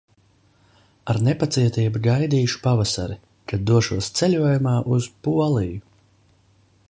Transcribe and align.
Ar 1.13 1.19
nepacietību 1.27 2.01
gaidīšu 2.07 2.63
pavasari, 2.63 3.19
kad 3.53 3.67
došos 3.73 4.11
ceļojumā 4.21 4.75
uz 4.97 5.13
Poliju! 5.29 5.85